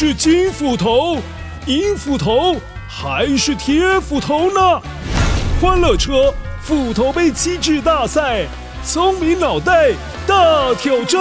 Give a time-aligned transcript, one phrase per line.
[0.00, 1.18] 是金斧头、
[1.66, 2.54] 银斧头
[2.88, 4.80] 还是铁斧头呢？
[5.60, 6.32] 欢乐车
[6.62, 8.46] 斧头杯机制大赛，
[8.84, 9.90] 聪明脑袋
[10.24, 11.20] 大挑战。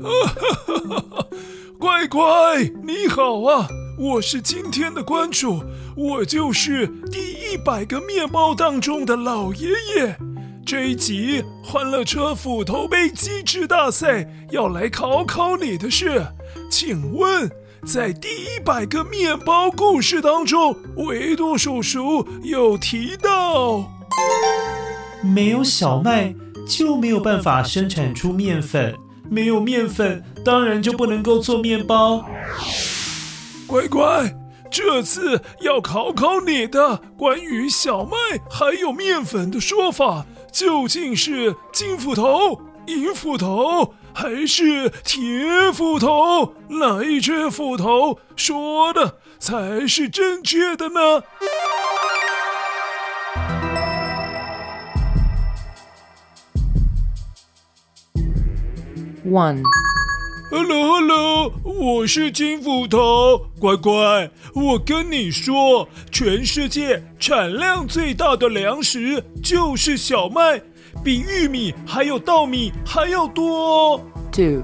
[0.00, 1.26] 哈哈哈哈
[1.76, 3.66] 乖乖，你好啊！
[3.98, 5.60] 我是今天的关主，
[5.96, 10.16] 我就是第一百个面包当中的老爷爷。
[10.64, 16.24] 这一集欢乐车斧头杯机制大赛要来考考你的是，
[16.70, 17.50] 请问
[17.84, 23.90] 在第一百个面包故事当中，维度叔叔有提到，
[25.22, 26.34] 没有小麦
[26.68, 28.94] 就没有办法生产出面粉。
[29.28, 32.24] 没有面粉，当然就不能够做面包。
[33.66, 34.34] 乖乖，
[34.68, 38.16] 这次要考考你的关于小麦
[38.50, 46.54] 还有面粉的说法，究竟是金斧头、银斧头还是铁斧头？
[46.68, 51.22] 哪一只斧头说的才是正确的呢
[59.26, 59.62] One
[60.50, 70.60] ？One，Hello，Hello，我是金斧头，乖乖，我跟你说，全世界产量最大的粮食就是小麦，
[71.04, 74.00] 比玉米还有稻米还要多。
[74.32, 74.62] Two，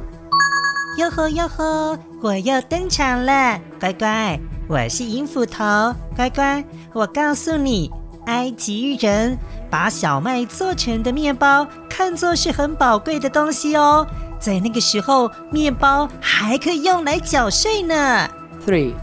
[0.99, 7.93] 哟吼哟吼，我又登场了，乖乖，我是银斧头，乖乖，我告诉你，
[8.27, 9.39] 埃及人
[9.71, 14.05] 把小麦做成的面包看作是很宝贵的东西哦。
[14.47, 18.31] 在那个时候，面包还可以用来缴税呢。
[18.65, 18.95] Three，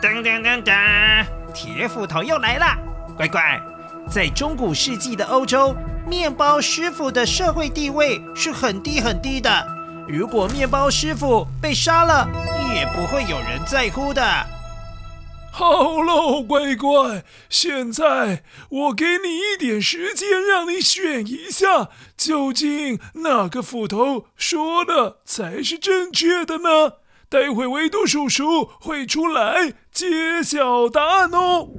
[0.00, 2.64] 噔噔噔噔，铁斧头又来了。
[3.18, 3.60] 乖乖，
[4.08, 5.76] 在中古世纪的欧洲，
[6.08, 9.50] 面包师傅的社会地位是很低很低的。
[10.08, 12.26] 如果面包师傅被杀了，
[12.74, 14.24] 也不会有人在乎的。
[15.58, 26.96] 好喽，乖乖，现在我给你一点时间，让你选一下，究竟哪个斧头说的才是正确的呢？
[27.30, 31.70] 待会维多叔叔会出来揭晓答案哦。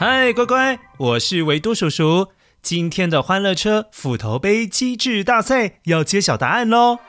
[0.00, 2.28] 嗨，乖乖，我是维多叔叔。
[2.62, 7.00] 今天的欢乐车斧头杯机智大赛要揭晓答案喽！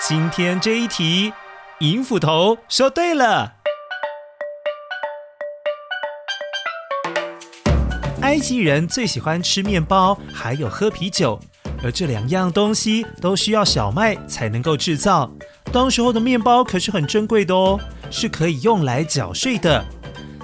[0.00, 1.32] 今天这一题，
[1.80, 3.54] 银斧头说对了。
[8.20, 11.40] 埃及人最喜欢吃面包，还有喝啤酒，
[11.82, 15.28] 而这两样东西都需要小麦才能够制造。
[15.72, 19.84] 当时候的面包可是很珍贵的哦，是可以用来缴税的。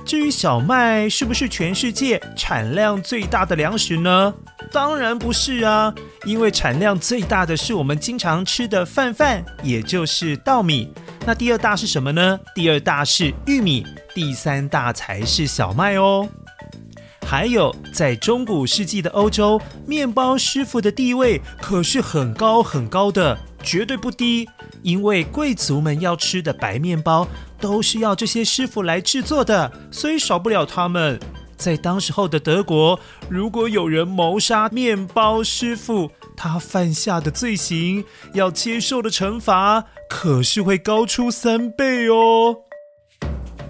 [0.08, 4.32] 至于小麦是不是全世界产量最大的粮食呢？
[4.72, 10.90] 当然不是啊，因为产量最大的是我们经常吃的饭饭，也就是稻米。
[11.26, 12.40] 那第二大是什么呢？
[12.54, 16.26] 第二大是玉米，第三大才是小麦哦。
[17.30, 24.48] 还有，在中古世纪的欧洲，面包师傅的地位可是很高很高的，绝对不低。
[24.82, 27.28] 因为贵族们要吃的白面包
[27.60, 31.20] 都是要这些师傅来制作的，所以少不了他们。
[31.54, 38.02] 在当时候的德国，如果有人谋杀面包师傅，他犯下的罪行
[38.32, 42.56] 要接受的惩罚可是会高出三倍哦。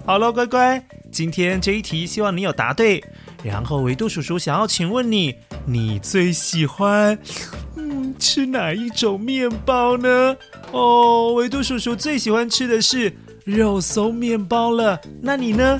[0.05, 0.81] 好了，乖乖，
[1.11, 3.03] 今天这一题希望你有答对。
[3.43, 5.35] 然后维度叔叔想要请问你，
[5.65, 7.17] 你最喜欢
[7.75, 10.35] 嗯吃哪一种面包呢？
[10.71, 13.13] 哦，维度叔叔最喜欢吃的是
[13.45, 14.99] 肉松面包了。
[15.21, 15.79] 那你呢？